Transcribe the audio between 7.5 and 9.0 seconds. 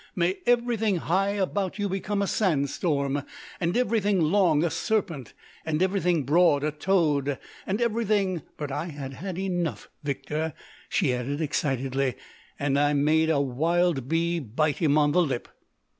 and everything——' "But I